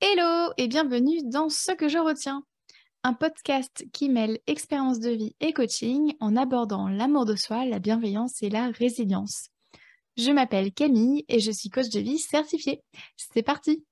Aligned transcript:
Hello 0.00 0.52
et 0.56 0.68
bienvenue 0.68 1.18
dans 1.24 1.48
Ce 1.48 1.72
que 1.72 1.88
je 1.88 1.98
retiens, 1.98 2.44
un 3.02 3.14
podcast 3.14 3.84
qui 3.92 4.08
mêle 4.08 4.38
expérience 4.46 5.00
de 5.00 5.10
vie 5.10 5.34
et 5.40 5.52
coaching 5.52 6.14
en 6.20 6.36
abordant 6.36 6.86
l'amour 6.88 7.24
de 7.24 7.34
soi, 7.34 7.64
la 7.64 7.80
bienveillance 7.80 8.40
et 8.44 8.48
la 8.48 8.70
résilience. 8.70 9.48
Je 10.16 10.30
m'appelle 10.30 10.72
Camille 10.72 11.24
et 11.28 11.40
je 11.40 11.50
suis 11.50 11.68
coach 11.68 11.88
de 11.88 11.98
vie 11.98 12.20
certifiée. 12.20 12.80
C'est 13.16 13.42
parti 13.42 13.84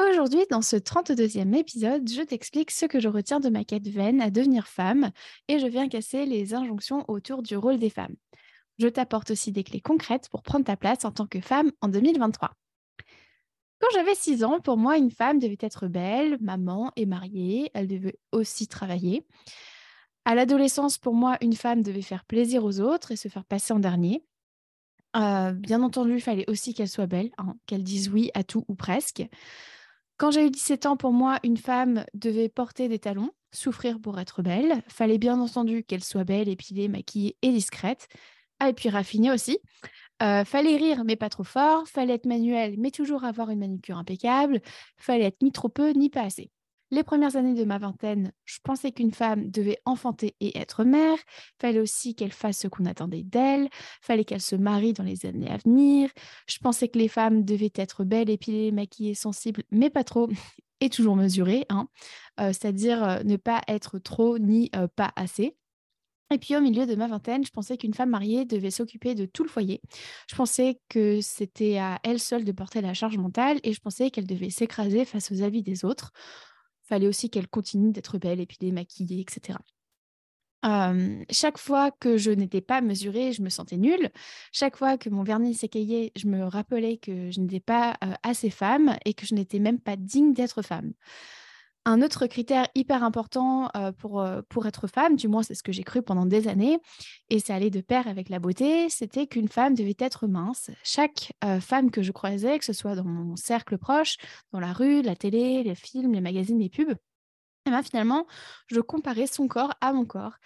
Aujourd'hui, 0.00 0.46
dans 0.50 0.62
ce 0.62 0.76
32e 0.76 1.54
épisode, 1.54 2.08
je 2.08 2.22
t'explique 2.22 2.70
ce 2.70 2.86
que 2.86 3.00
je 3.00 3.08
retiens 3.08 3.38
de 3.40 3.50
ma 3.50 3.64
quête 3.64 3.86
vaine 3.86 4.22
à 4.22 4.30
devenir 4.30 4.66
femme 4.66 5.10
et 5.48 5.58
je 5.58 5.66
viens 5.66 5.90
casser 5.90 6.24
les 6.24 6.54
injonctions 6.54 7.04
autour 7.06 7.42
du 7.42 7.54
rôle 7.54 7.78
des 7.78 7.90
femmes. 7.90 8.16
Je 8.78 8.88
t'apporte 8.88 9.30
aussi 9.30 9.52
des 9.52 9.64
clés 9.64 9.80
concrètes 9.80 10.28
pour 10.30 10.42
prendre 10.42 10.64
ta 10.64 10.76
place 10.76 11.04
en 11.04 11.12
tant 11.12 11.26
que 11.26 11.40
femme 11.40 11.70
en 11.80 11.88
2023. 11.88 12.52
Quand 13.80 13.88
j'avais 13.94 14.14
6 14.14 14.44
ans, 14.44 14.60
pour 14.60 14.76
moi, 14.76 14.96
une 14.96 15.10
femme 15.10 15.38
devait 15.38 15.58
être 15.60 15.88
belle, 15.88 16.38
maman 16.40 16.92
et 16.96 17.04
mariée. 17.04 17.70
Elle 17.74 17.88
devait 17.88 18.16
aussi 18.30 18.68
travailler. 18.68 19.26
À 20.24 20.36
l'adolescence, 20.36 20.98
pour 20.98 21.14
moi, 21.14 21.36
une 21.40 21.54
femme 21.54 21.82
devait 21.82 22.02
faire 22.02 22.24
plaisir 22.24 22.64
aux 22.64 22.80
autres 22.80 23.10
et 23.10 23.16
se 23.16 23.26
faire 23.26 23.44
passer 23.44 23.72
en 23.72 23.80
dernier. 23.80 24.24
Euh, 25.16 25.52
bien 25.52 25.82
entendu, 25.82 26.14
il 26.14 26.20
fallait 26.20 26.48
aussi 26.48 26.74
qu'elle 26.74 26.88
soit 26.88 27.06
belle, 27.06 27.32
hein, 27.38 27.56
qu'elle 27.66 27.82
dise 27.82 28.08
oui 28.08 28.30
à 28.34 28.44
tout 28.44 28.64
ou 28.68 28.74
presque. 28.76 29.24
Quand 30.16 30.30
j'ai 30.30 30.46
eu 30.46 30.50
17 30.50 30.86
ans, 30.86 30.96
pour 30.96 31.12
moi, 31.12 31.38
une 31.42 31.56
femme 31.56 32.04
devait 32.14 32.48
porter 32.48 32.88
des 32.88 33.00
talons, 33.00 33.32
souffrir 33.50 34.00
pour 34.00 34.20
être 34.20 34.42
belle. 34.42 34.82
Fallait 34.86 35.18
bien 35.18 35.40
entendu 35.40 35.82
qu'elle 35.82 36.04
soit 36.04 36.24
belle, 36.24 36.48
épilée, 36.48 36.86
maquillée 36.86 37.36
et 37.42 37.50
discrète. 37.50 38.06
Ah, 38.64 38.68
et 38.68 38.74
puis 38.74 38.90
raffinée 38.90 39.32
aussi. 39.32 39.58
Euh, 40.22 40.44
fallait 40.44 40.76
rire, 40.76 41.02
mais 41.04 41.16
pas 41.16 41.28
trop 41.28 41.42
fort. 41.42 41.88
Fallait 41.88 42.14
être 42.14 42.26
manuel, 42.26 42.76
mais 42.78 42.92
toujours 42.92 43.24
avoir 43.24 43.50
une 43.50 43.58
manucure 43.58 43.98
impeccable. 43.98 44.60
Fallait 44.96 45.24
être 45.24 45.42
ni 45.42 45.50
trop 45.50 45.68
peu, 45.68 45.90
ni 45.90 46.10
pas 46.10 46.22
assez. 46.22 46.52
Les 46.92 47.02
premières 47.02 47.34
années 47.34 47.54
de 47.54 47.64
ma 47.64 47.78
vingtaine, 47.78 48.30
je 48.44 48.58
pensais 48.62 48.92
qu'une 48.92 49.10
femme 49.10 49.50
devait 49.50 49.78
enfanter 49.84 50.36
et 50.38 50.56
être 50.56 50.84
mère. 50.84 51.18
Fallait 51.60 51.80
aussi 51.80 52.14
qu'elle 52.14 52.30
fasse 52.30 52.58
ce 52.58 52.68
qu'on 52.68 52.86
attendait 52.86 53.24
d'elle. 53.24 53.68
Fallait 54.00 54.24
qu'elle 54.24 54.40
se 54.40 54.54
marie 54.54 54.92
dans 54.92 55.02
les 55.02 55.26
années 55.26 55.50
à 55.50 55.56
venir. 55.56 56.08
Je 56.46 56.58
pensais 56.58 56.86
que 56.86 57.00
les 57.00 57.08
femmes 57.08 57.44
devaient 57.44 57.72
être 57.74 58.04
belles, 58.04 58.30
épilées, 58.30 58.70
maquillées, 58.70 59.16
sensibles, 59.16 59.64
mais 59.72 59.90
pas 59.90 60.04
trop. 60.04 60.28
Et 60.78 60.88
toujours 60.88 61.16
mesurées, 61.16 61.66
hein. 61.68 61.88
Euh, 62.38 62.48
c'est-à-dire 62.48 63.02
euh, 63.02 63.22
ne 63.24 63.36
pas 63.36 63.60
être 63.66 63.98
trop 63.98 64.38
ni 64.38 64.70
pas 64.94 65.12
assez. 65.16 65.56
Et 66.32 66.38
puis 66.38 66.56
au 66.56 66.60
milieu 66.60 66.86
de 66.86 66.94
ma 66.94 67.08
vingtaine, 67.08 67.44
je 67.44 67.50
pensais 67.50 67.76
qu'une 67.76 67.92
femme 67.92 68.10
mariée 68.10 68.46
devait 68.46 68.70
s'occuper 68.70 69.14
de 69.14 69.26
tout 69.26 69.42
le 69.42 69.50
foyer. 69.50 69.82
Je 70.30 70.34
pensais 70.34 70.80
que 70.88 71.20
c'était 71.20 71.76
à 71.76 72.00
elle 72.04 72.18
seule 72.18 72.44
de 72.44 72.52
porter 72.52 72.80
la 72.80 72.94
charge 72.94 73.18
mentale 73.18 73.60
et 73.62 73.74
je 73.74 73.80
pensais 73.80 74.10
qu'elle 74.10 74.26
devait 74.26 74.50
s'écraser 74.50 75.04
face 75.04 75.30
aux 75.30 75.42
avis 75.42 75.62
des 75.62 75.84
autres. 75.84 76.12
Fallait 76.84 77.06
aussi 77.06 77.28
qu'elle 77.28 77.48
continue 77.48 77.92
d'être 77.92 78.16
belle 78.18 78.40
et 78.40 78.46
puis 78.46 78.56
démaquillée, 78.58 79.20
etc. 79.20 79.58
chaque 81.30 81.58
fois 81.58 81.90
que 81.90 82.16
je 82.16 82.30
n'étais 82.30 82.60
pas 82.60 82.80
mesurée, 82.80 83.32
je 83.32 83.42
me 83.42 83.50
sentais 83.50 83.76
nulle. 83.76 84.10
Chaque 84.52 84.76
fois 84.76 84.96
que 84.96 85.10
mon 85.10 85.24
vernis 85.24 85.54
s'écayait, 85.54 86.12
je 86.16 86.28
me 86.28 86.44
rappelais 86.44 86.96
que 86.96 87.30
je 87.30 87.40
n'étais 87.40 87.60
pas 87.60 87.98
assez 88.22 88.48
femme 88.48 88.96
et 89.04 89.12
que 89.12 89.26
je 89.26 89.34
n'étais 89.34 89.58
même 89.58 89.80
pas 89.80 89.96
digne 89.96 90.32
d'être 90.32 90.62
femme. 90.62 90.92
Un 91.84 92.00
autre 92.00 92.26
critère 92.26 92.68
hyper 92.76 93.02
important 93.02 93.68
pour, 93.98 94.24
pour 94.48 94.66
être 94.66 94.86
femme, 94.86 95.16
du 95.16 95.26
moins 95.26 95.42
c'est 95.42 95.54
ce 95.56 95.64
que 95.64 95.72
j'ai 95.72 95.82
cru 95.82 96.00
pendant 96.00 96.26
des 96.26 96.46
années, 96.46 96.78
et 97.28 97.40
ça 97.40 97.56
allait 97.56 97.70
de 97.70 97.80
pair 97.80 98.06
avec 98.06 98.28
la 98.28 98.38
beauté, 98.38 98.88
c'était 98.88 99.26
qu'une 99.26 99.48
femme 99.48 99.74
devait 99.74 99.96
être 99.98 100.28
mince. 100.28 100.70
Chaque 100.84 101.32
femme 101.60 101.90
que 101.90 102.02
je 102.02 102.12
croisais, 102.12 102.60
que 102.60 102.64
ce 102.64 102.72
soit 102.72 102.94
dans 102.94 103.04
mon 103.04 103.34
cercle 103.34 103.78
proche, 103.78 104.16
dans 104.52 104.60
la 104.60 104.72
rue, 104.72 105.02
la 105.02 105.16
télé, 105.16 105.64
les 105.64 105.74
films, 105.74 106.12
les 106.12 106.20
magazines, 106.20 106.60
les 106.60 106.68
pubs, 106.68 106.96
et 107.66 107.70
ben, 107.70 107.82
finalement, 107.82 108.26
je 108.66 108.80
comparais 108.80 109.26
son 109.26 109.46
corps 109.46 109.74
à 109.80 109.92
mon 109.92 110.04
corps. 110.04 110.36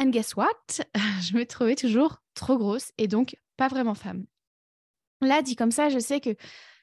And 0.00 0.10
guess 0.10 0.34
what? 0.34 0.48
Je 1.22 1.34
me 1.34 1.46
trouvais 1.46 1.76
toujours 1.76 2.18
trop 2.34 2.58
grosse 2.58 2.92
et 2.98 3.06
donc 3.06 3.36
pas 3.56 3.68
vraiment 3.68 3.94
femme. 3.94 4.26
Là, 5.20 5.42
dit 5.42 5.54
comme 5.54 5.70
ça, 5.70 5.88
je 5.88 6.00
sais 6.00 6.20
que 6.20 6.34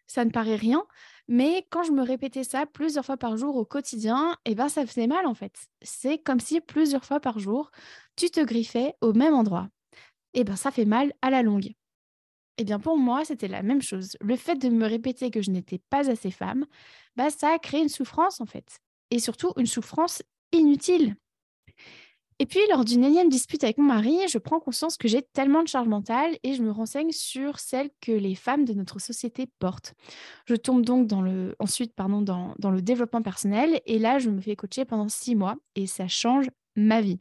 ça 0.07 0.23
ne 0.23 0.29
paraît 0.31 0.55
rien, 0.55 0.85
mais 1.29 1.65
quand 1.69 1.83
je 1.83 1.91
me 1.91 2.01
répétais 2.03 2.43
ça 2.43 2.65
plusieurs 2.65 3.05
fois 3.05 3.15
par 3.15 3.37
jour 3.37 3.55
au 3.55 3.63
quotidien, 3.63 4.35
eh 4.45 4.55
ben 4.55 4.67
ça 4.67 4.85
faisait 4.85 5.07
mal 5.07 5.27
en 5.27 5.35
fait. 5.35 5.53
C'est 5.83 6.17
comme 6.17 6.39
si 6.39 6.59
plusieurs 6.59 7.05
fois 7.05 7.19
par 7.19 7.37
jour, 7.37 7.69
tu 8.15 8.31
te 8.31 8.41
griffais 8.41 8.95
au 9.01 9.13
même 9.13 9.35
endroit. 9.35 9.69
Eh 10.33 10.43
ben 10.43 10.55
ça 10.55 10.71
fait 10.71 10.85
mal 10.85 11.13
à 11.21 11.29
la 11.29 11.43
longue. 11.43 11.73
Eh 12.57 12.63
bien 12.63 12.79
pour 12.79 12.97
moi, 12.97 13.25
c'était 13.25 13.47
la 13.47 13.61
même 13.63 13.81
chose. 13.81 14.17
Le 14.21 14.35
fait 14.35 14.55
de 14.55 14.69
me 14.69 14.87
répéter 14.87 15.31
que 15.31 15.41
je 15.41 15.51
n'étais 15.51 15.79
pas 15.89 16.09
assez 16.09 16.31
femme, 16.31 16.65
bah 17.15 17.29
ça 17.29 17.53
a 17.53 17.59
créé 17.59 17.81
une 17.81 17.89
souffrance 17.89 18.41
en 18.41 18.47
fait. 18.47 18.79
Et 19.11 19.19
surtout 19.19 19.53
une 19.57 19.67
souffrance 19.67 20.23
inutile. 20.51 21.15
Et 22.41 22.45
puis, 22.45 22.59
lors 22.69 22.85
d'une 22.85 23.03
énième 23.03 23.27
dispute 23.27 23.65
avec 23.65 23.77
mon 23.77 23.83
mari, 23.83 24.17
je 24.29 24.37
prends 24.37 24.61
conscience 24.61 24.95
que 24.95 25.09
j'ai 25.09 25.21
tellement 25.21 25.61
de 25.61 25.67
charge 25.67 25.89
mentale 25.89 26.37
et 26.43 26.53
je 26.53 26.63
me 26.63 26.71
renseigne 26.71 27.11
sur 27.11 27.59
celle 27.59 27.89
que 27.99 28.13
les 28.13 28.33
femmes 28.33 28.63
de 28.63 28.73
notre 28.73 28.97
société 28.99 29.45
portent. 29.59 29.93
Je 30.45 30.55
tombe 30.55 30.85
donc 30.85 31.11
ensuite 31.59 31.93
dans, 31.97 32.55
dans 32.57 32.71
le 32.71 32.81
développement 32.81 33.21
personnel 33.21 33.81
et 33.85 33.99
là, 33.99 34.19
je 34.19 34.29
me 34.29 34.39
fais 34.39 34.55
coacher 34.55 34.85
pendant 34.85 35.09
six 35.09 35.35
mois 35.35 35.57
et 35.75 35.85
ça 35.85 36.07
change 36.07 36.49
ma 36.77 37.01
vie. 37.01 37.19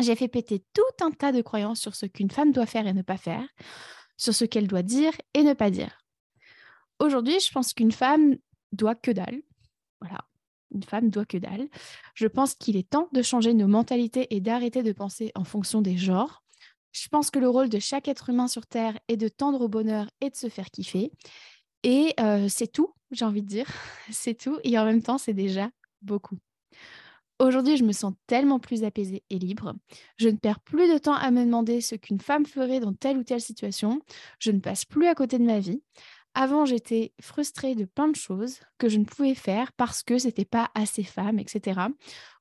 J'ai 0.00 0.16
fait 0.16 0.28
péter 0.28 0.64
tout 0.74 1.04
un 1.04 1.12
tas 1.12 1.30
de 1.30 1.42
croyances 1.42 1.80
sur 1.80 1.94
ce 1.94 2.06
qu'une 2.06 2.30
femme 2.30 2.50
doit 2.50 2.66
faire 2.66 2.88
et 2.88 2.92
ne 2.92 3.02
pas 3.02 3.18
faire, 3.18 3.46
sur 4.16 4.34
ce 4.34 4.44
qu'elle 4.44 4.66
doit 4.66 4.82
dire 4.82 5.12
et 5.32 5.44
ne 5.44 5.52
pas 5.52 5.70
dire. 5.70 6.00
Aujourd'hui, 6.98 7.38
je 7.38 7.52
pense 7.52 7.72
qu'une 7.72 7.92
femme 7.92 8.36
doit 8.72 8.96
que 8.96 9.12
dalle. 9.12 9.42
Voilà, 10.00 10.24
une 10.72 10.82
femme 10.82 11.10
doit 11.10 11.24
que 11.24 11.38
dalle. 11.38 11.68
Je 12.14 12.26
pense 12.26 12.54
qu'il 12.54 12.76
est 12.76 12.88
temps 12.88 13.08
de 13.12 13.22
changer 13.22 13.54
nos 13.54 13.68
mentalités 13.68 14.34
et 14.34 14.40
d'arrêter 14.40 14.82
de 14.82 14.92
penser 14.92 15.32
en 15.34 15.44
fonction 15.44 15.82
des 15.82 15.96
genres. 15.96 16.42
Je 16.92 17.08
pense 17.08 17.30
que 17.30 17.38
le 17.38 17.48
rôle 17.48 17.68
de 17.68 17.78
chaque 17.78 18.08
être 18.08 18.30
humain 18.30 18.48
sur 18.48 18.66
Terre 18.66 18.98
est 19.08 19.16
de 19.16 19.28
tendre 19.28 19.60
au 19.60 19.68
bonheur 19.68 20.10
et 20.20 20.30
de 20.30 20.36
se 20.36 20.48
faire 20.48 20.70
kiffer. 20.70 21.12
Et 21.82 22.14
euh, 22.20 22.48
c'est 22.48 22.70
tout, 22.70 22.94
j'ai 23.10 23.24
envie 23.24 23.42
de 23.42 23.46
dire. 23.46 23.66
c'est 24.10 24.34
tout. 24.34 24.58
Et 24.64 24.78
en 24.78 24.84
même 24.84 25.02
temps, 25.02 25.18
c'est 25.18 25.34
déjà 25.34 25.70
beaucoup. 26.02 26.38
Aujourd'hui, 27.38 27.78
je 27.78 27.84
me 27.84 27.92
sens 27.92 28.12
tellement 28.26 28.58
plus 28.58 28.84
apaisée 28.84 29.22
et 29.30 29.38
libre. 29.38 29.72
Je 30.18 30.28
ne 30.28 30.36
perds 30.36 30.60
plus 30.60 30.92
de 30.92 30.98
temps 30.98 31.14
à 31.14 31.30
me 31.30 31.42
demander 31.42 31.80
ce 31.80 31.94
qu'une 31.94 32.20
femme 32.20 32.44
ferait 32.44 32.80
dans 32.80 32.92
telle 32.92 33.16
ou 33.16 33.24
telle 33.24 33.40
situation. 33.40 34.02
Je 34.38 34.50
ne 34.50 34.58
passe 34.58 34.84
plus 34.84 35.06
à 35.06 35.14
côté 35.14 35.38
de 35.38 35.44
ma 35.44 35.58
vie. 35.58 35.82
Avant, 36.34 36.64
j'étais 36.64 37.12
frustrée 37.20 37.74
de 37.74 37.84
plein 37.84 38.08
de 38.08 38.16
choses 38.16 38.60
que 38.78 38.88
je 38.88 38.98
ne 38.98 39.04
pouvais 39.04 39.34
faire 39.34 39.72
parce 39.72 40.02
que 40.02 40.18
c'était 40.18 40.44
pas 40.44 40.70
assez 40.74 41.02
femme, 41.02 41.38
etc. 41.38 41.80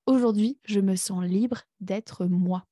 Aujourd'hui, 0.05 0.59
je 0.63 0.79
me 0.79 0.95
sens 0.95 1.23
libre 1.23 1.61
d'être 1.79 2.25
moi. 2.25 2.65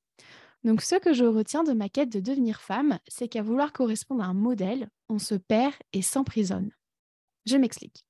Donc, 0.63 0.81
ce 0.81 0.95
que 0.95 1.13
je 1.13 1.25
retiens 1.25 1.63
de 1.63 1.73
ma 1.73 1.89
quête 1.89 2.11
de 2.11 2.19
devenir 2.19 2.61
femme, 2.61 2.99
c'est 3.07 3.27
qu'à 3.27 3.41
vouloir 3.41 3.73
correspondre 3.73 4.23
à 4.23 4.27
un 4.27 4.33
modèle, 4.33 4.89
on 5.09 5.19
se 5.19 5.35
perd 5.35 5.73
et 5.93 6.01
s'emprisonne. 6.01 6.71
Je 7.45 7.57
m'explique. 7.57 8.05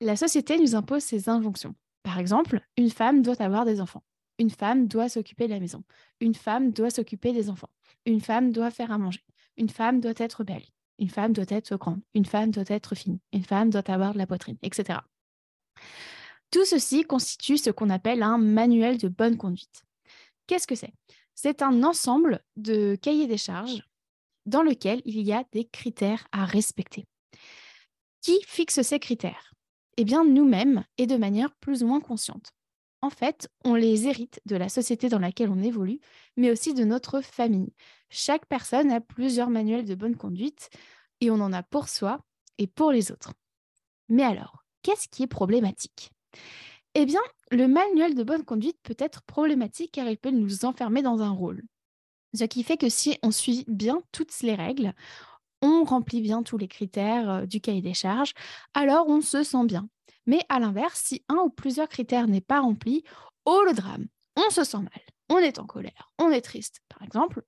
La 0.00 0.16
société 0.16 0.58
nous 0.58 0.74
impose 0.74 1.02
ses 1.02 1.28
injonctions. 1.28 1.74
Par 2.02 2.18
exemple, 2.18 2.60
une 2.76 2.90
femme 2.90 3.22
doit 3.22 3.40
avoir 3.40 3.64
des 3.64 3.80
enfants. 3.80 4.02
Une 4.38 4.50
femme 4.50 4.88
doit 4.88 5.08
s'occuper 5.08 5.46
de 5.46 5.52
la 5.52 5.60
maison. 5.60 5.84
Une 6.20 6.34
femme 6.34 6.72
doit 6.72 6.90
s'occuper 6.90 7.32
des 7.32 7.48
enfants. 7.48 7.70
Une 8.04 8.20
femme 8.20 8.50
doit 8.50 8.70
faire 8.70 8.90
à 8.90 8.98
manger. 8.98 9.24
Une 9.56 9.68
femme 9.68 10.00
doit 10.00 10.14
être 10.16 10.42
belle. 10.42 10.64
Une 10.98 11.10
femme 11.10 11.32
doit 11.32 11.44
être 11.48 11.76
grande, 11.76 12.00
une 12.14 12.24
femme 12.24 12.50
doit 12.50 12.64
être 12.68 12.94
fine, 12.94 13.18
une 13.32 13.44
femme 13.44 13.70
doit 13.70 13.90
avoir 13.90 14.12
de 14.12 14.18
la 14.18 14.26
poitrine, 14.26 14.58
etc. 14.62 15.00
Tout 16.50 16.64
ceci 16.64 17.02
constitue 17.02 17.58
ce 17.58 17.70
qu'on 17.70 17.90
appelle 17.90 18.22
un 18.22 18.38
manuel 18.38 18.98
de 18.98 19.08
bonne 19.08 19.36
conduite. 19.36 19.84
Qu'est-ce 20.46 20.66
que 20.66 20.76
c'est? 20.76 20.92
C'est 21.34 21.62
un 21.62 21.82
ensemble 21.82 22.40
de 22.56 22.96
cahiers 22.96 23.26
des 23.26 23.38
charges 23.38 23.82
dans 24.46 24.62
lequel 24.62 25.02
il 25.04 25.22
y 25.22 25.32
a 25.32 25.44
des 25.52 25.64
critères 25.64 26.26
à 26.30 26.44
respecter. 26.44 27.06
Qui 28.20 28.38
fixe 28.46 28.82
ces 28.82 28.98
critères? 29.00 29.52
Eh 29.96 30.04
bien, 30.04 30.24
nous-mêmes 30.24 30.84
et 30.98 31.06
de 31.06 31.16
manière 31.16 31.52
plus 31.56 31.82
ou 31.82 31.86
moins 31.86 32.00
consciente. 32.00 32.52
En 33.04 33.10
fait, 33.10 33.50
on 33.66 33.74
les 33.74 34.06
hérite 34.06 34.40
de 34.46 34.56
la 34.56 34.70
société 34.70 35.10
dans 35.10 35.18
laquelle 35.18 35.50
on 35.50 35.62
évolue, 35.62 36.00
mais 36.38 36.50
aussi 36.50 36.72
de 36.72 36.84
notre 36.84 37.20
famille. 37.20 37.74
Chaque 38.08 38.46
personne 38.46 38.90
a 38.90 39.02
plusieurs 39.02 39.50
manuels 39.50 39.84
de 39.84 39.94
bonne 39.94 40.16
conduite 40.16 40.70
et 41.20 41.30
on 41.30 41.34
en 41.34 41.52
a 41.52 41.62
pour 41.62 41.90
soi 41.90 42.24
et 42.56 42.66
pour 42.66 42.92
les 42.92 43.12
autres. 43.12 43.34
Mais 44.08 44.22
alors, 44.22 44.64
qu'est-ce 44.80 45.06
qui 45.08 45.22
est 45.22 45.26
problématique? 45.26 46.12
Eh 46.94 47.04
bien, 47.04 47.20
le 47.50 47.68
manuel 47.68 48.14
de 48.14 48.22
bonne 48.22 48.42
conduite 48.42 48.78
peut 48.82 48.96
être 48.98 49.20
problématique 49.24 49.92
car 49.92 50.08
il 50.08 50.16
peut 50.16 50.30
nous 50.30 50.64
enfermer 50.64 51.02
dans 51.02 51.20
un 51.20 51.30
rôle. 51.30 51.62
Ce 52.32 52.44
qui 52.44 52.62
fait 52.62 52.78
que 52.78 52.88
si 52.88 53.18
on 53.22 53.32
suit 53.32 53.66
bien 53.68 54.00
toutes 54.12 54.40
les 54.40 54.54
règles, 54.54 54.94
on 55.60 55.84
remplit 55.84 56.22
bien 56.22 56.42
tous 56.42 56.56
les 56.56 56.68
critères 56.68 57.28
euh, 57.28 57.44
du 57.44 57.60
cahier 57.60 57.82
des 57.82 57.92
charges, 57.92 58.32
alors 58.72 59.08
on 59.10 59.20
se 59.20 59.42
sent 59.42 59.66
bien. 59.66 59.90
Mais 60.26 60.40
à 60.48 60.58
l'inverse, 60.58 61.00
si 61.04 61.24
un 61.28 61.36
ou 61.36 61.50
plusieurs 61.50 61.88
critères 61.88 62.28
n'est 62.28 62.40
pas 62.40 62.60
rempli, 62.60 63.04
oh 63.44 63.62
le 63.66 63.74
drame, 63.74 64.06
on 64.36 64.50
se 64.50 64.64
sent 64.64 64.78
mal, 64.78 65.00
on 65.28 65.38
est 65.38 65.58
en 65.58 65.66
colère, 65.66 66.10
on 66.18 66.30
est 66.30 66.40
triste, 66.40 66.80
par 66.88 67.02
exemple, 67.02 67.42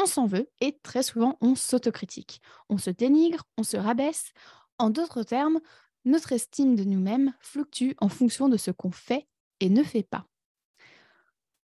on 0.00 0.06
s'en 0.06 0.26
veut 0.26 0.48
et 0.60 0.78
très 0.82 1.02
souvent 1.02 1.36
on 1.40 1.54
s'autocritique. 1.54 2.40
On 2.68 2.78
se 2.78 2.90
dénigre, 2.90 3.44
on 3.58 3.62
se 3.62 3.76
rabaisse. 3.76 4.32
En 4.78 4.90
d'autres 4.90 5.22
termes, 5.22 5.60
notre 6.04 6.32
estime 6.32 6.74
de 6.74 6.84
nous-mêmes 6.84 7.32
fluctue 7.40 7.92
en 7.98 8.08
fonction 8.08 8.48
de 8.48 8.56
ce 8.56 8.70
qu'on 8.70 8.90
fait 8.90 9.26
et 9.60 9.68
ne 9.68 9.82
fait 9.82 10.02
pas. 10.02 10.26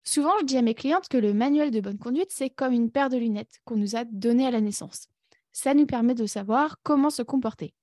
Souvent, 0.03 0.31
je 0.39 0.45
dis 0.45 0.57
à 0.57 0.61
mes 0.61 0.75
clientes 0.75 1.09
que 1.09 1.17
le 1.17 1.33
manuel 1.33 1.71
de 1.71 1.81
bonne 1.81 1.97
conduite, 1.97 2.31
c'est 2.31 2.49
comme 2.49 2.73
une 2.73 2.91
paire 2.91 3.09
de 3.09 3.17
lunettes 3.17 3.59
qu'on 3.65 3.75
nous 3.75 3.95
a 3.95 4.05
données 4.05 4.47
à 4.47 4.51
la 4.51 4.61
naissance. 4.61 5.07
Ça 5.51 5.73
nous 5.73 5.85
permet 5.85 6.13
de 6.13 6.25
savoir 6.25 6.77
comment 6.83 7.09
se 7.09 7.23
comporter. 7.23 7.73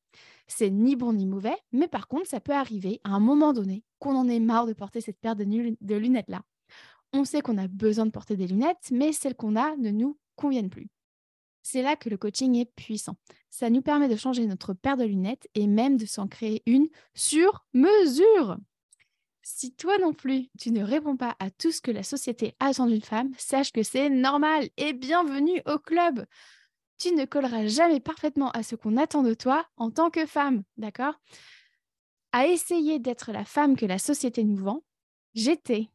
C'est 0.46 0.70
ni 0.70 0.96
bon 0.96 1.12
ni 1.12 1.26
mauvais, 1.26 1.56
mais 1.73 1.88
par 1.88 2.08
contre, 2.08 2.29
ça 2.29 2.41
peut 2.41 2.52
arriver 2.52 3.00
à 3.05 3.11
un 3.11 3.20
moment 3.20 3.52
donné 3.52 3.82
qu'on 3.99 4.17
en 4.17 4.29
ait 4.29 4.41
marre 4.41 4.67
de 4.67 4.73
porter 4.73 5.00
cette 5.00 5.19
paire 5.19 5.37
de, 5.37 5.44
de 5.44 5.94
lunettes-là. 5.94 6.43
On 7.12 7.25
sait 7.25 7.41
qu'on 7.41 7.58
a 7.58 7.69
besoin 7.69 8.06
de 8.06 8.11
porter 8.11 8.37
des 8.37 8.46
lunettes, 8.46 8.91
mais 8.91 9.12
celles 9.12 9.37
qu'on 9.37 9.56
a 9.56 9.76
ne 9.76 9.91
nous 9.91 10.19
conviennent 10.37 10.70
plus. 10.70 10.88
C'est 11.62 11.82
là 11.82 11.96
que 11.96 12.11
le 12.11 12.19
coaching 12.19 12.56
est 12.56 12.70
puissant. 12.75 13.17
Ça 13.49 13.70
nous 13.70 13.81
permet 13.81 14.08
de 14.08 14.17
changer 14.17 14.46
notre 14.46 14.75
paire 14.75 14.99
de 14.99 15.05
lunettes 15.05 15.49
et 15.55 15.67
même 15.67 15.96
de 15.96 16.05
s'en 16.05 16.29
créer 16.29 16.62
une 16.67 16.88
sur 17.14 17.64
mesure. 17.73 18.58
Si 19.43 19.75
toi 19.75 19.97
non 19.99 20.12
plus, 20.12 20.49
tu 20.58 20.73
ne 20.73 20.82
réponds 20.82 21.17
pas 21.17 21.37
à 21.38 21.50
tout 21.50 21.70
ce 21.70 21.81
que 21.81 21.90
la 21.90 22.02
société 22.02 22.55
attend 22.61 22.87
d'une 22.87 23.02
femme, 23.02 23.31
sache 23.38 23.73
que 23.73 23.82
c'est 23.82 24.11
normal 24.11 24.69
et 24.76 24.93
bienvenue 24.93 25.62
au 25.67 25.79
club. 25.79 26.26
Tu 26.99 27.12
ne 27.12 27.25
colleras 27.25 27.67
jamais 27.67 28.00
parfaitement 28.00 28.50
à 28.50 28.62
ce 28.62 28.76
qu'on 28.76 28.96
attend 28.96 29.23
de 29.23 29.35
toi 29.35 29.67
en 29.76 29.91
tant 29.91 30.11
que 30.11 30.26
femme, 30.26 30.62
d'accord? 30.76 31.14
À 32.32 32.46
essayer 32.46 32.99
d'être 32.99 33.32
la 33.32 33.44
femme 33.44 33.76
que 33.76 33.87
la 33.87 33.99
société 33.99 34.44
nous 34.44 34.56
vend, 34.56 34.82
j'étais 35.35 35.88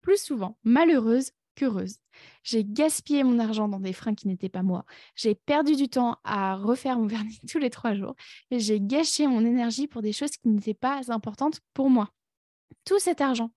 plus 0.00 0.22
souvent 0.22 0.58
malheureuse 0.64 1.30
qu'heureuse. 1.54 1.96
J'ai 2.42 2.64
gaspillé 2.64 3.24
mon 3.24 3.38
argent 3.38 3.68
dans 3.68 3.80
des 3.80 3.92
freins 3.92 4.14
qui 4.14 4.28
n'étaient 4.28 4.48
pas 4.48 4.62
moi. 4.62 4.84
J'ai 5.14 5.34
perdu 5.34 5.76
du 5.76 5.88
temps 5.88 6.18
à 6.24 6.56
refaire 6.56 6.98
mon 6.98 7.06
vernis 7.08 7.40
tous 7.48 7.58
les 7.58 7.70
trois 7.70 7.94
jours. 7.94 8.14
Et 8.50 8.60
j'ai 8.60 8.80
gâché 8.80 9.26
mon 9.26 9.44
énergie 9.44 9.86
pour 9.86 10.02
des 10.02 10.12
choses 10.12 10.32
qui 10.32 10.48
n'étaient 10.48 10.74
pas 10.74 11.00
importantes 11.12 11.60
pour 11.72 11.90
moi. 11.90 12.10
Tout 12.84 12.98
cet 12.98 13.20
argent, 13.20 13.50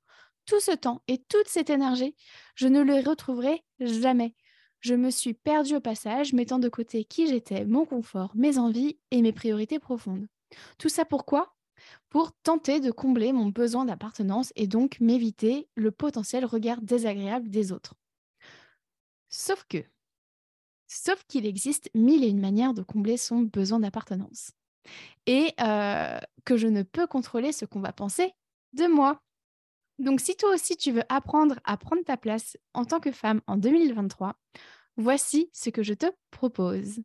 tout 0.45 0.59
ce 0.59 0.71
temps 0.71 1.01
et 1.07 1.17
toute 1.17 1.47
cette 1.47 1.69
énergie, 1.69 2.15
je 2.55 2.67
ne 2.67 2.81
le 2.81 2.95
retrouverai 3.07 3.63
jamais. 3.79 4.33
Je 4.79 4.93
me 4.95 5.09
suis 5.09 5.33
perdue 5.33 5.75
au 5.75 5.81
passage, 5.81 6.33
mettant 6.33 6.59
de 6.59 6.69
côté 6.69 7.03
qui 7.03 7.27
j'étais, 7.27 7.65
mon 7.65 7.85
confort, 7.85 8.31
mes 8.35 8.57
envies 8.57 8.97
et 9.11 9.21
mes 9.21 9.33
priorités 9.33 9.79
profondes. 9.79 10.27
Tout 10.77 10.89
ça 10.89 11.05
pourquoi? 11.05 11.55
Pour 12.09 12.31
tenter 12.43 12.79
de 12.79 12.91
combler 12.91 13.33
mon 13.33 13.47
besoin 13.47 13.85
d'appartenance 13.85 14.51
et 14.55 14.67
donc 14.67 14.99
m'éviter 14.99 15.67
le 15.75 15.91
potentiel 15.91 16.45
regard 16.45 16.81
désagréable 16.81 17.49
des 17.49 17.71
autres. 17.71 17.95
Sauf 19.29 19.65
que, 19.67 19.83
sauf 20.87 21.23
qu'il 21.27 21.45
existe 21.45 21.89
mille 21.93 22.23
et 22.23 22.29
une 22.29 22.39
manières 22.39 22.73
de 22.73 22.81
combler 22.81 23.17
son 23.17 23.41
besoin 23.41 23.79
d'appartenance. 23.79 24.51
Et 25.25 25.53
euh, 25.59 26.19
que 26.45 26.55
je 26.55 26.67
ne 26.67 26.83
peux 26.83 27.07
contrôler 27.07 27.51
ce 27.51 27.65
qu'on 27.65 27.81
va 27.81 27.91
penser 27.91 28.33
de 28.73 28.87
moi. 28.87 29.21
Donc 29.99 30.21
si 30.21 30.35
toi 30.35 30.53
aussi 30.53 30.77
tu 30.77 30.91
veux 30.91 31.03
apprendre 31.09 31.59
à 31.63 31.77
prendre 31.77 32.03
ta 32.03 32.17
place 32.17 32.57
en 32.73 32.85
tant 32.85 32.99
que 32.99 33.11
femme 33.11 33.41
en 33.47 33.57
2023, 33.57 34.35
voici 34.97 35.49
ce 35.53 35.69
que 35.69 35.83
je 35.83 35.93
te 35.93 36.07
propose. 36.31 36.99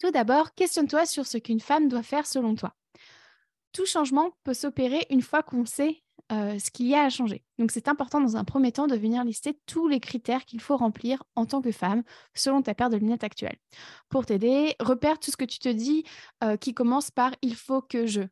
Tout 0.00 0.10
d'abord, 0.10 0.54
questionne-toi 0.54 1.06
sur 1.06 1.26
ce 1.26 1.38
qu'une 1.38 1.60
femme 1.60 1.88
doit 1.88 2.02
faire 2.02 2.26
selon 2.26 2.54
toi 2.54 2.74
tout 3.72 3.86
changement 3.86 4.30
peut 4.44 4.54
s'opérer 4.54 5.06
une 5.10 5.22
fois 5.22 5.42
qu'on 5.42 5.64
sait 5.64 6.02
euh, 6.30 6.58
ce 6.58 6.70
qu'il 6.70 6.86
y 6.86 6.94
a 6.94 7.02
à 7.02 7.10
changer. 7.10 7.42
Donc 7.58 7.72
c'est 7.72 7.88
important 7.88 8.20
dans 8.20 8.36
un 8.36 8.44
premier 8.44 8.72
temps 8.72 8.86
de 8.86 8.96
venir 8.96 9.24
lister 9.24 9.58
tous 9.66 9.88
les 9.88 10.00
critères 10.00 10.44
qu'il 10.44 10.60
faut 10.60 10.76
remplir 10.76 11.22
en 11.34 11.46
tant 11.46 11.60
que 11.60 11.72
femme 11.72 12.02
selon 12.34 12.62
ta 12.62 12.74
paire 12.74 12.90
de 12.90 12.96
lunettes 12.96 13.24
actuelle. 13.24 13.56
Pour 14.08 14.24
t'aider, 14.26 14.74
repère 14.78 15.18
tout 15.18 15.30
ce 15.30 15.36
que 15.36 15.44
tu 15.44 15.58
te 15.58 15.68
dis 15.68 16.04
euh, 16.44 16.56
qui 16.56 16.74
commence 16.74 17.10
par 17.10 17.34
il 17.42 17.56
faut 17.56 17.82
que 17.82 18.06
je, 18.06 18.22
ou 18.22 18.28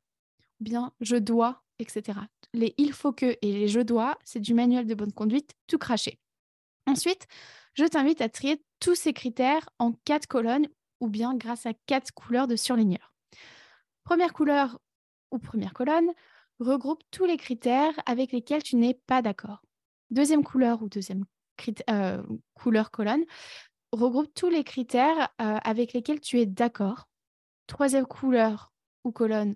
bien 0.61 0.93
je 1.00 1.17
dois, 1.17 1.62
etc. 1.79 2.21
Les 2.52 2.75
il 2.79 2.93
faut 2.93 3.12
que 3.12 3.37
et 3.43 3.52
les 3.52 3.69
je 3.69 3.81
dois, 3.81 4.19
c'est 4.25 4.41
du 4.41 4.55
manuel 4.55 4.87
de 4.87 4.94
bonne 4.94 5.12
conduite 5.12 5.55
tout 5.67 5.79
craché. 5.79 6.19
Ensuite, 6.87 7.26
je 7.75 7.85
t'invite 7.85 8.20
à 8.20 8.29
trier 8.29 8.62
tous 8.81 8.94
ces 8.94 9.12
critères 9.12 9.69
en 9.79 9.93
quatre 10.05 10.26
colonnes 10.26 10.69
ou 11.00 11.08
bien 11.08 11.35
grâce 11.35 11.67
à 11.67 11.73
quatre 11.87 12.12
couleurs 12.12 12.47
de 12.47 12.56
surligneur. 12.56 13.14
Première 14.05 14.32
couleur, 14.32 14.81
ou 15.31 15.38
première 15.38 15.73
colonne, 15.73 16.11
regroupe 16.58 17.02
tous 17.11 17.25
les 17.25 17.37
critères 17.37 17.94
avec 18.06 18.32
lesquels 18.32 18.62
tu 18.62 18.76
n'es 18.76 18.94
pas 19.06 19.23
d'accord. 19.23 19.62
Deuxième 20.11 20.44
couleur 20.44 20.82
ou 20.82 20.88
deuxième 20.88 21.25
euh, 21.88 22.23
couleur 22.55 22.91
colonne, 22.91 23.25
regroupe 23.93 24.32
tous 24.35 24.49
les 24.49 24.64
critères 24.64 25.29
euh, 25.41 25.58
avec 25.62 25.93
lesquels 25.93 26.20
tu 26.20 26.41
es 26.41 26.46
d'accord. 26.46 27.08
Troisième 27.67 28.06
couleur 28.06 28.73
ou 29.05 29.12
colonne, 29.12 29.55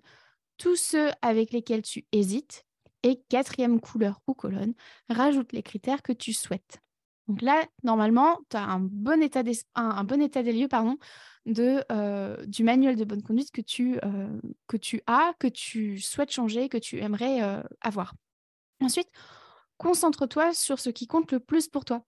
tous 0.57 0.75
ceux 0.75 1.09
avec 1.21 1.51
lesquels 1.51 1.81
tu 1.81 2.05
hésites. 2.11 2.64
Et 3.05 3.21
quatrième 3.29 3.79
couleur 3.79 4.19
ou 4.25 4.33
colonne, 4.33 4.73
rajoute 5.09 5.53
les 5.53 5.61
critères 5.61 6.01
que 6.01 6.11
tu 6.11 6.33
souhaites. 6.33 6.79
Donc 7.27 7.43
là, 7.43 7.63
normalement, 7.83 8.39
tu 8.49 8.57
as 8.57 8.63
un 8.63 8.79
bon 8.79 9.21
état, 9.21 9.43
des 9.43 10.51
lieux 10.51 10.67
pardon, 10.67 10.97
de, 11.45 11.83
euh, 11.91 12.43
du 12.47 12.63
manuel 12.63 12.95
de 12.95 13.03
bonne 13.03 13.21
conduite 13.21 13.51
que 13.51 13.61
tu, 13.61 13.99
euh, 14.03 14.39
que 14.65 14.77
tu 14.77 15.03
as, 15.05 15.33
que 15.37 15.45
tu 15.45 15.99
souhaites 15.99 16.31
changer, 16.31 16.67
que 16.67 16.79
tu 16.79 16.99
aimerais 16.99 17.43
euh, 17.43 17.61
avoir. 17.81 18.15
Ensuite, 18.81 19.09
concentre-toi 19.77 20.55
sur 20.55 20.79
ce 20.79 20.89
qui 20.89 21.05
compte 21.05 21.31
le 21.31 21.39
plus 21.39 21.67
pour 21.67 21.85
toi. 21.85 22.03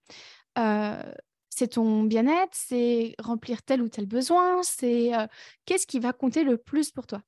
c'est 1.50 1.68
ton 1.68 2.04
bien-être, 2.06 2.54
c'est 2.54 3.14
remplir 3.20 3.62
tel 3.62 3.84
ou 3.84 3.88
tel 3.90 4.08
besoin, 4.08 4.64
c'est 4.64 5.12
qu'est-ce 5.66 5.86
qui 5.86 6.00
va 6.00 6.12
compter 6.12 6.44
le 6.44 6.58
plus 6.58 6.90
pour 6.90 7.06
toi? 7.06 7.22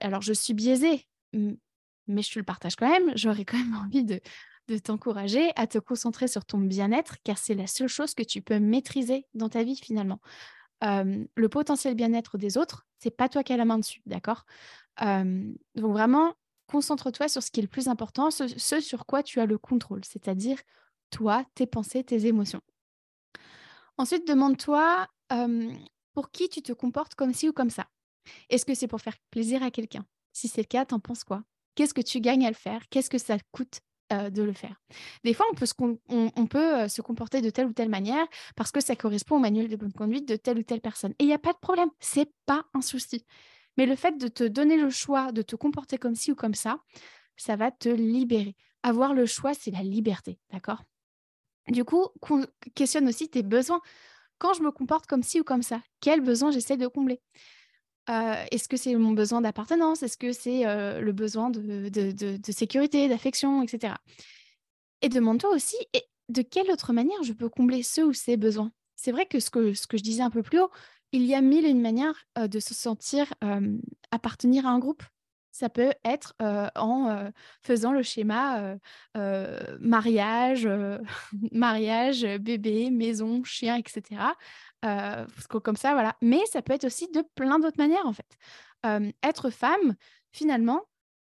alors, 0.00 0.22
je 0.22 0.32
suis 0.32 0.54
biaisée, 0.54 1.08
mais 2.06 2.22
je 2.22 2.32
te 2.32 2.38
le 2.38 2.44
partage 2.44 2.76
quand 2.76 2.88
même. 2.88 3.12
J'aurais 3.16 3.44
quand 3.44 3.58
même 3.58 3.74
envie 3.74 4.04
de, 4.04 4.20
de 4.68 4.78
t'encourager 4.78 5.50
à 5.56 5.66
te 5.66 5.78
concentrer 5.78 6.28
sur 6.28 6.44
ton 6.44 6.58
bien-être, 6.58 7.16
car 7.24 7.38
c'est 7.38 7.54
la 7.54 7.66
seule 7.66 7.88
chose 7.88 8.14
que 8.14 8.22
tu 8.22 8.42
peux 8.42 8.58
maîtriser 8.58 9.26
dans 9.34 9.48
ta 9.48 9.62
vie 9.62 9.76
finalement. 9.76 10.20
le 10.82 11.48
potentiel 11.48 11.94
bien-être 11.94 12.38
des 12.38 12.56
autres, 12.56 12.86
c'est 12.98 13.16
pas 13.16 13.28
toi 13.28 13.42
qui 13.42 13.52
as 13.52 13.56
la 13.56 13.64
main 13.64 13.78
dessus, 13.78 14.02
d'accord? 14.06 14.44
Donc 15.00 15.92
vraiment, 15.92 16.34
concentre-toi 16.66 17.28
sur 17.28 17.42
ce 17.42 17.50
qui 17.50 17.60
est 17.60 17.62
le 17.62 17.68
plus 17.68 17.88
important, 17.88 18.30
ce, 18.30 18.80
sur 18.80 19.06
quoi 19.06 19.22
tu 19.22 19.40
as 19.40 19.46
le 19.46 19.58
contrôle, 19.58 20.04
c'est-à-dire 20.04 20.58
toi, 21.10 21.44
tes 21.54 21.66
pensées, 21.66 22.04
tes 22.04 22.26
émotions. 22.26 22.62
Ensuite, 23.98 24.26
demande-toi 24.26 25.06
pour 26.14 26.30
qui 26.30 26.48
tu 26.48 26.62
te 26.62 26.72
comportes 26.72 27.14
comme 27.14 27.34
ci 27.34 27.48
ou 27.48 27.52
comme 27.52 27.70
ça. 27.70 27.88
Est-ce 28.48 28.64
que 28.64 28.74
c'est 28.74 28.88
pour 28.88 29.00
faire 29.00 29.16
plaisir 29.30 29.62
à 29.62 29.70
quelqu'un? 29.70 30.06
Si 30.32 30.48
c'est 30.48 30.62
le 30.62 30.66
cas, 30.66 30.84
t'en 30.84 31.00
penses 31.00 31.24
quoi? 31.24 31.42
Qu'est-ce 31.74 31.94
que 31.94 32.00
tu 32.00 32.20
gagnes 32.20 32.46
à 32.46 32.50
le 32.50 32.54
faire? 32.54 32.82
Qu'est-ce 32.90 33.10
que 33.10 33.18
ça 33.18 33.36
coûte 33.50 33.80
de 34.10 34.42
le 34.42 34.52
faire? 34.52 34.78
Des 35.24 35.32
fois, 35.32 35.46
on 35.50 35.54
peut, 36.46 36.88
se 36.88 37.00
comporter 37.00 37.40
de 37.40 37.48
telle 37.48 37.66
ou 37.66 37.72
telle 37.72 37.88
manière 37.88 38.26
parce 38.56 38.70
que 38.70 38.80
ça 38.82 38.94
correspond 38.94 39.36
au 39.36 39.38
manuel 39.38 39.68
de 39.68 39.76
bonne 39.76 39.92
conduite 39.92 40.28
de 40.28 40.36
telle 40.36 40.58
ou 40.58 40.62
telle 40.62 40.82
personne. 40.82 41.12
Et 41.18 41.24
il 41.24 41.26
n'y 41.26 41.32
a 41.32 41.38
pas 41.38 41.52
de 41.52 41.58
problème, 41.58 41.88
c'est 41.98 42.30
pas 42.44 42.66
un 42.74 42.82
souci. 42.82 43.24
Mais 43.78 43.86
le 43.86 43.96
fait 43.96 44.18
de 44.18 44.28
te 44.28 44.44
donner 44.44 44.76
le 44.76 44.90
choix 44.90 45.32
de 45.32 45.40
te 45.40 45.56
comporter 45.56 45.96
comme 45.96 46.14
ci 46.14 46.32
ou 46.32 46.34
comme 46.34 46.54
ça, 46.54 46.76
ça 47.36 47.56
va 47.56 47.70
te 47.70 47.88
libérer. 47.88 48.54
Avoir 48.82 49.14
le 49.14 49.24
choix, 49.24 49.54
c'est 49.54 49.70
la 49.70 49.82
liberté, 49.82 50.38
d'accord? 50.52 50.82
Du 51.68 51.84
coup, 51.84 52.08
questionne 52.74 53.08
aussi 53.08 53.28
tes 53.28 53.42
besoins. 53.42 53.80
Quand 54.38 54.54
je 54.54 54.62
me 54.62 54.72
comporte 54.72 55.06
comme 55.06 55.22
ci 55.22 55.40
ou 55.40 55.44
comme 55.44 55.62
ça, 55.62 55.80
quels 56.00 56.20
besoins 56.20 56.50
j'essaie 56.50 56.76
de 56.76 56.88
combler? 56.88 57.20
Est-ce 58.08 58.68
que 58.68 58.76
c'est 58.76 58.94
mon 58.94 59.12
besoin 59.12 59.40
d'appartenance? 59.40 60.02
Est-ce 60.02 60.16
que 60.16 60.32
c'est 60.32 60.64
le 61.00 61.12
besoin 61.12 61.50
de, 61.50 62.38
sécurité, 62.50 63.08
d'affection, 63.08 63.62
etc. 63.62 63.94
Et 65.02 65.08
demande-toi 65.08 65.50
aussi 65.50 65.76
de 66.28 66.42
quelle 66.42 66.70
autre 66.70 66.92
manière 66.92 67.22
je 67.22 67.32
peux 67.32 67.48
combler 67.48 67.82
ce 67.82 68.00
ou 68.00 68.12
ces 68.12 68.36
besoins? 68.36 68.72
C'est 68.96 69.12
vrai 69.12 69.26
que 69.26 69.40
ce, 69.40 69.50
que 69.50 69.72
je 69.72 70.02
disais 70.02 70.22
un 70.22 70.30
peu 70.30 70.42
plus 70.42 70.60
haut, 70.60 70.70
il 71.12 71.24
y 71.24 71.34
a 71.34 71.40
mille 71.40 71.66
et 71.66 71.70
une 71.70 71.80
manières 71.80 72.26
de 72.36 72.60
se 72.60 72.74
sentir 72.74 73.32
appartenir 74.10 74.66
à 74.66 74.70
un 74.70 74.78
groupe. 74.78 75.02
Ça 75.52 75.68
peut 75.68 75.92
être 76.04 76.34
en 76.74 77.30
faisant 77.60 77.92
le 77.92 78.02
schéma 78.02 78.76
mariage, 79.78 80.68
mariage, 81.52 82.26
bébé, 82.40 82.90
maison, 82.90 83.44
chien, 83.44 83.76
etc. 83.76 84.20
Mais 86.22 86.40
ça 86.46 86.62
peut 86.62 86.72
être 86.72 86.84
aussi 86.84 87.08
de 87.08 87.22
plein 87.34 87.58
d'autres 87.58 87.78
manières, 87.78 88.06
en 88.06 88.12
fait. 88.12 89.12
être 89.22 89.50
femme, 89.50 89.94
finalement, 90.32 90.82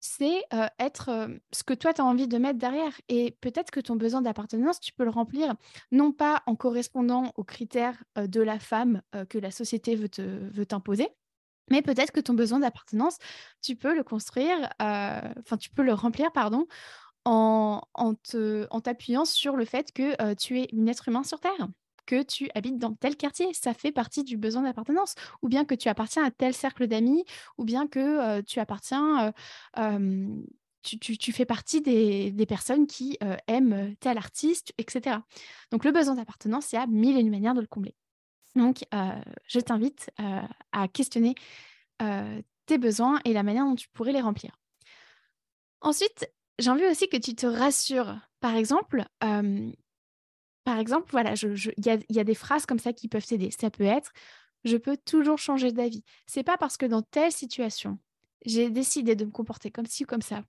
c'est 0.01 0.43
être 0.79 1.29
ce 1.53 1.63
que 1.65 1.75
toi, 1.75 1.93
tu 1.93 2.01
as 2.01 2.05
envie 2.05 2.29
de 2.29 2.39
mettre 2.39 2.59
derrière. 2.59 2.93
Et 3.09 3.37
peut-être 3.41 3.71
que 3.71 3.81
ton 3.81 3.97
besoin 3.97 4.23
d'appartenance, 4.23 4.81
tu 4.81 4.93
peux 4.93 5.05
le 5.05 5.11
remplir, 5.11 5.55
non 5.91 6.13
pas 6.13 6.43
en 6.47 6.55
correspondant 6.55 7.33
aux 7.37 7.45
critères 7.45 8.03
de 8.17 8.41
la 8.41 8.59
femme 8.59 9.03
que 9.29 9.39
la 9.39 9.51
société 9.51 9.97
veut 9.97 10.67
t'imposer, 10.67 11.09
mais 11.71 11.83
peut-être 11.83 12.13
que 12.13 12.21
ton 12.21 12.35
besoin 12.35 12.61
d'appartenance, 12.61 13.19
tu 13.63 13.77
peux 13.77 13.95
le 13.95 14.03
construire, 14.03 14.71
euh, 14.83 15.21
enfin, 15.41 15.57
tu 15.57 15.71
peux 15.71 15.83
le 15.83 15.93
remplir, 15.93 16.33
pardon, 16.33 16.67
en, 17.25 17.83
t'appuyant 18.83 19.25
sur 19.25 19.57
le 19.57 19.65
fait 19.65 19.93
que 19.93 20.21
euh, 20.23 20.35
tu 20.35 20.61
es 20.61 20.69
une 20.73 20.89
être 20.89 21.09
humain 21.09 21.23
sur 21.23 21.41
Terre, 21.41 21.69
que 22.07 22.23
tu 22.23 22.49
habites 22.55 22.79
dans 22.79 22.95
tel 22.95 23.17
quartier. 23.17 23.53
Ça 23.53 23.75
fait 23.75 23.93
partie 23.93 24.25
du 24.25 24.39
besoin 24.39 24.63
d'appartenance. 24.63 25.15
Ou 25.43 25.49
bien 25.49 25.67
que 25.67 25.75
tu 25.75 25.89
appartiens 25.89 26.25
à 26.25 26.31
tel 26.31 26.55
cercle 26.55 26.87
d'amis, 26.87 27.25
ou 27.59 27.65
bien 27.65 27.87
que 27.87 28.41
tu 28.43 28.61
appartiens... 28.61 29.33
Tu, 30.83 31.33
fais 31.33 31.45
partie 31.45 31.83
des, 31.83 32.47
personnes 32.47 32.87
qui 32.87 33.19
aiment 33.47 33.95
tel 34.01 34.17
artiste, 34.17 34.73
etc. 34.79 35.19
Donc 35.71 35.85
le 35.85 35.93
besoin 35.93 36.15
d'appartenance, 36.15 36.73
il 36.73 36.77
y 36.77 36.79
a 36.79 36.87
mille 36.87 37.19
et 37.19 37.21
une 37.21 37.31
manières 37.31 37.53
de 37.53 37.61
le 37.61 37.67
combler. 37.67 37.95
Donc 38.55 38.85
je 39.47 39.61
t'invite 39.61 40.11
à 40.73 40.88
questionner 40.88 41.35
tes 42.67 42.78
besoins 42.78 43.21
et 43.25 43.33
la 43.33 43.43
manière 43.43 43.64
dont 43.64 43.76
tu 43.76 43.88
pourrais 43.88 44.12
les 44.12 44.21
remplir. 44.21 44.52
Ensuite, 45.81 46.31
j'ai 46.59 46.71
envie 46.71 46.87
aussi 46.87 47.09
que 47.09 47.17
tu 47.17 47.35
te 47.35 47.47
rassures. 47.47 48.19
Par 48.40 48.57
exemple, 48.57 49.05
par 50.64 50.78
exemple, 50.78 51.09
voilà, 51.11 51.35
il 51.35 52.05
y, 52.11 52.21
a, 52.21 52.25
des 52.25 52.35
phrases 52.35 52.67
comme 52.67 52.78
ça 52.78 52.93
qui 52.93 53.09
peuvent 53.09 53.26
t'aider. 53.26 53.50
Ça 53.50 53.71
peut 53.71 53.85
être 53.85 54.12
je 54.64 54.76
peux 54.76 54.97
toujours 54.97 55.38
changer 55.38 55.73
d'avis. 55.73 56.05
C'est 56.26 56.43
pas 56.43 56.57
parce 56.57 56.76
que 56.76 56.87
dans 56.87 57.02
telle 57.02 57.33
situation, 57.33 57.99
j'ai 58.45 58.71
décidé 58.71 59.17
de 59.17 59.25
me 59.25 59.31
comporter 59.31 59.71
comme 59.71 59.87
ci 59.87 60.05
ou 60.05 60.07
comme 60.07 60.23
ça 60.23 60.43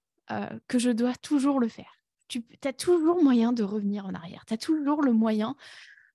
que 0.68 0.78
je 0.78 0.92
dois 0.92 1.16
toujours 1.16 1.60
le 1.60 1.68
faire. 1.68 1.92
Tu 2.28 2.44
as 2.64 2.74
toujours 2.74 3.24
moyen 3.24 3.52
de 3.52 3.64
revenir 3.64 4.06
en 4.06 4.14
arrière. 4.14 4.46
Tu 4.46 4.54
as 4.54 4.58
toujours 4.58 5.02
le 5.02 5.12
moyen 5.12 5.56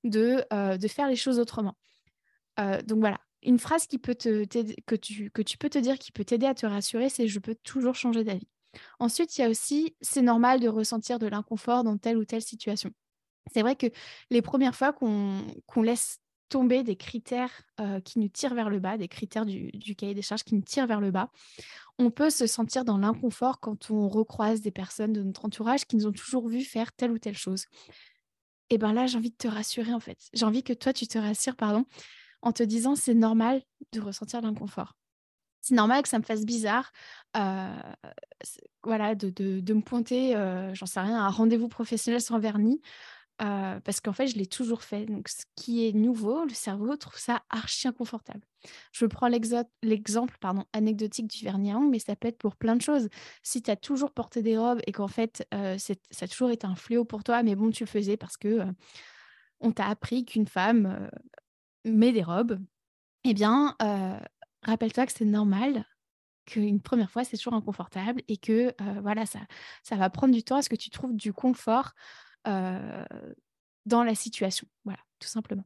de, 0.04 0.44
de 0.76 0.88
faire 0.88 1.08
les 1.08 1.16
choses 1.16 1.38
autrement. 1.38 1.76
donc 2.58 3.00
voilà, 3.00 3.18
une 3.42 3.58
phrase 3.58 3.86
qui 3.86 3.98
peut 3.98 4.14
te, 4.14 4.44
que, 4.86 4.96
tu, 4.96 5.30
que 5.30 5.42
tu 5.42 5.58
peux 5.58 5.68
te 5.68 5.78
dire 5.78 5.98
qui 5.98 6.12
peut 6.12 6.24
t'aider 6.24 6.46
à 6.46 6.54
te 6.54 6.66
rassurer, 6.66 7.08
c'est 7.08 7.28
je 7.28 7.38
peux 7.38 7.54
toujours 7.54 7.94
changer 7.94 8.24
d'avis. 8.24 8.48
Ensuite, 8.98 9.36
il 9.38 9.42
y 9.42 9.44
a 9.44 9.48
aussi, 9.48 9.96
c'est 10.00 10.22
normal 10.22 10.60
de 10.60 10.68
ressentir 10.68 11.18
de 11.18 11.26
l'inconfort 11.26 11.84
dans 11.84 11.96
telle 11.96 12.16
ou 12.16 12.24
telle 12.24 12.42
situation. 12.42 12.90
C'est 13.52 13.62
vrai 13.62 13.76
que 13.76 13.86
les 14.30 14.42
premières 14.42 14.74
fois 14.74 14.92
qu'on 14.92 15.82
laisse 15.82 16.18
tomber 16.48 16.82
des 16.82 16.96
critères 16.96 17.62
qui 18.04 18.18
nous 18.18 18.28
tirent 18.28 18.54
vers 18.54 18.70
le 18.70 18.80
bas, 18.80 18.96
des 18.96 19.08
critères 19.08 19.44
du, 19.44 19.70
cahier 19.96 20.14
des 20.14 20.22
charges 20.22 20.44
qui 20.44 20.54
nous 20.54 20.62
tirent 20.62 20.86
vers 20.86 21.00
le 21.00 21.10
bas, 21.10 21.30
on 21.98 22.10
peut 22.10 22.30
se 22.30 22.46
sentir 22.46 22.84
dans 22.84 22.98
l'inconfort 22.98 23.60
quand 23.60 23.90
on 23.90 24.08
recroise 24.08 24.60
des 24.60 24.70
personnes 24.70 25.12
de 25.12 25.22
notre 25.22 25.44
entourage 25.44 25.84
qui 25.84 25.96
nous 25.96 26.06
ont 26.06 26.12
toujours 26.12 26.48
vu 26.48 26.62
faire 26.62 26.92
telle 26.92 27.12
ou 27.12 27.18
telle 27.18 27.36
chose. 27.36 27.66
Et 28.74 28.78
bien 28.78 28.92
là, 28.92 29.06
j'ai 29.06 29.16
envie 29.16 29.30
de 29.30 29.36
te 29.36 29.46
rassurer 29.46 29.92
en 29.92 30.00
fait. 30.00 30.18
J'ai 30.32 30.44
envie 30.44 30.64
que 30.64 30.72
toi, 30.72 30.92
tu 30.92 31.06
te 31.06 31.16
rassures, 31.16 31.54
pardon, 31.54 31.84
en 32.42 32.50
te 32.50 32.64
disant 32.64 32.96
c'est 32.96 33.14
normal 33.14 33.62
de 33.92 34.00
ressentir 34.00 34.40
l'inconfort. 34.40 34.96
C'est 35.60 35.76
normal 35.76 36.02
que 36.02 36.08
ça 36.08 36.18
me 36.18 36.24
fasse 36.24 36.44
bizarre, 36.44 36.90
voilà, 38.82 39.14
de, 39.14 39.72
me 39.72 39.80
pointer, 39.80 40.32
j'en 40.74 40.86
sais 40.86 41.00
rien, 41.00 41.16
à 41.16 41.26
un 41.26 41.30
rendez-vous 41.30 41.68
professionnel 41.68 42.20
sans 42.20 42.40
vernis, 42.40 42.82
parce 43.38 44.00
qu'en 44.00 44.12
fait, 44.12 44.26
je 44.26 44.36
l'ai 44.36 44.46
toujours 44.46 44.82
fait. 44.82 45.06
Donc, 45.06 45.28
ce 45.28 45.44
qui 45.54 45.86
est 45.86 45.92
nouveau, 45.92 46.44
le 46.44 46.52
cerveau 46.52 46.96
trouve 46.96 47.18
ça 47.18 47.44
archi 47.48 47.86
inconfortable. 47.86 48.42
Je 48.92 49.06
prends 49.06 49.28
l'exemple 49.28 50.36
anecdotique 50.72 51.26
du 51.26 51.44
vernis 51.44 51.72
à 51.72 51.76
ongles, 51.76 51.90
mais 51.90 51.98
ça 51.98 52.16
peut 52.16 52.28
être 52.28 52.38
pour 52.38 52.56
plein 52.56 52.76
de 52.76 52.82
choses. 52.82 53.08
Si 53.42 53.62
tu 53.62 53.70
as 53.70 53.76
toujours 53.76 54.12
porté 54.12 54.42
des 54.42 54.58
robes 54.58 54.80
et 54.86 54.92
qu'en 54.92 55.08
fait, 55.08 55.46
ça 55.50 55.94
a 56.20 56.28
toujours 56.28 56.50
été 56.50 56.66
un 56.66 56.76
fléau 56.76 57.04
pour 57.04 57.24
toi, 57.24 57.42
mais 57.42 57.54
bon, 57.54 57.70
tu 57.70 57.84
le 57.84 57.88
faisais 57.88 58.16
parce 58.16 58.36
que 58.36 58.64
on 59.60 59.72
t'a 59.72 59.86
appris 59.86 60.24
qu'une 60.24 60.46
femme 60.46 61.08
met 61.84 62.12
des 62.12 62.22
robes, 62.22 62.58
eh 63.24 63.34
bien, 63.34 63.76
rappelle-toi 64.62 65.06
que 65.06 65.12
c'est 65.12 65.24
normal 65.24 65.84
qu'une 66.46 66.82
première 66.82 67.10
fois, 67.10 67.24
c'est 67.24 67.38
toujours 67.38 67.54
inconfortable 67.54 68.20
et 68.28 68.36
que 68.36 68.74
voilà, 69.00 69.24
ça, 69.24 69.40
ça 69.82 69.96
va 69.96 70.10
prendre 70.10 70.34
du 70.34 70.42
temps 70.42 70.56
à 70.56 70.62
ce 70.62 70.68
que 70.68 70.76
tu 70.76 70.90
trouves 70.90 71.14
du 71.14 71.32
confort 71.32 71.92
dans 72.44 74.04
la 74.04 74.14
situation. 74.14 74.66
Voilà, 74.84 75.00
tout 75.18 75.28
simplement. 75.28 75.64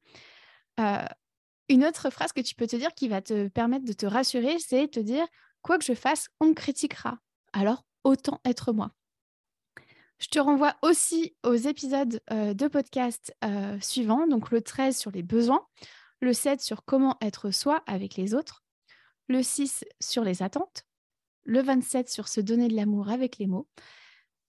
Une 1.68 1.84
autre 1.84 2.10
phrase 2.10 2.32
que 2.32 2.40
tu 2.40 2.54
peux 2.54 2.66
te 2.66 2.76
dire 2.76 2.94
qui 2.94 3.08
va 3.08 3.20
te 3.22 3.48
permettre 3.48 3.84
de 3.84 3.92
te 3.92 4.06
rassurer, 4.06 4.58
c'est 4.58 4.88
te 4.88 5.00
dire 5.00 5.26
quoi 5.62 5.78
que 5.78 5.84
je 5.84 5.94
fasse, 5.94 6.28
on 6.40 6.46
me 6.46 6.54
critiquera. 6.54 7.18
Alors, 7.52 7.84
autant 8.04 8.40
être 8.44 8.72
moi. 8.72 8.90
Je 10.18 10.28
te 10.28 10.38
renvoie 10.38 10.76
aussi 10.82 11.37
aux 11.44 11.54
épisodes 11.54 12.20
de 12.30 12.68
podcast 12.68 13.34
suivants, 13.80 14.26
donc 14.26 14.50
le 14.50 14.62
13 14.62 14.96
sur 14.96 15.10
les 15.10 15.22
besoins, 15.22 15.66
le 16.20 16.32
7 16.32 16.60
sur 16.60 16.84
comment 16.84 17.16
être 17.20 17.50
soi 17.50 17.82
avec 17.87 18.16
les 18.16 18.34
autres, 18.34 18.64
le 19.28 19.42
6 19.42 19.84
sur 20.00 20.25
les 20.25 20.42
attentes, 20.42 20.84
le 21.44 21.62
27 21.62 22.08
sur 22.08 22.26
se 22.26 22.40
donner 22.40 22.66
de 22.66 22.75
l'amour 22.75 23.10
avec 23.10 23.38
les 23.38 23.46
mots, 23.46 23.68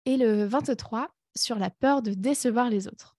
et 0.06 0.18
le 0.18 0.46
23 0.46 1.14
sur 1.36 1.60
la 1.60 1.70
peur 1.70 2.02
de 2.02 2.14
décevoir 2.16 2.70
les 2.70 2.88
autres. 2.88 3.19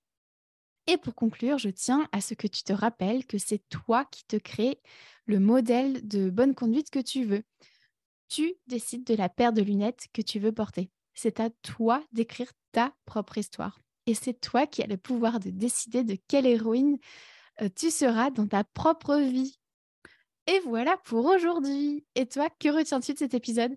Et 0.90 0.96
pour 0.96 1.14
conclure, 1.14 1.56
je 1.56 1.68
tiens 1.68 2.08
à 2.10 2.20
ce 2.20 2.34
que 2.34 2.48
tu 2.48 2.64
te 2.64 2.72
rappelles 2.72 3.24
que 3.24 3.38
c'est 3.38 3.62
toi 3.68 4.04
qui 4.06 4.24
te 4.24 4.34
crée 4.34 4.80
le 5.24 5.38
modèle 5.38 6.04
de 6.08 6.30
bonne 6.30 6.52
conduite 6.52 6.90
que 6.90 6.98
tu 6.98 7.22
veux. 7.22 7.44
Tu 8.26 8.54
décides 8.66 9.04
de 9.04 9.14
la 9.14 9.28
paire 9.28 9.52
de 9.52 9.62
lunettes 9.62 10.08
que 10.12 10.20
tu 10.20 10.40
veux 10.40 10.50
porter. 10.50 10.90
C'est 11.14 11.38
à 11.38 11.48
toi 11.62 12.02
d'écrire 12.10 12.50
ta 12.72 12.92
propre 13.04 13.38
histoire. 13.38 13.78
Et 14.06 14.14
c'est 14.14 14.34
toi 14.34 14.66
qui 14.66 14.82
as 14.82 14.88
le 14.88 14.96
pouvoir 14.96 15.38
de 15.38 15.50
décider 15.50 16.02
de 16.02 16.16
quelle 16.26 16.44
héroïne 16.46 16.98
euh, 17.62 17.68
tu 17.72 17.92
seras 17.92 18.32
dans 18.32 18.48
ta 18.48 18.64
propre 18.64 19.14
vie. 19.14 19.60
Et 20.48 20.58
voilà 20.64 20.96
pour 21.04 21.24
aujourd'hui. 21.24 22.04
Et 22.16 22.26
toi, 22.26 22.48
que 22.58 22.68
retiens-tu 22.68 23.12
de 23.12 23.18
cet 23.18 23.34
épisode? 23.34 23.76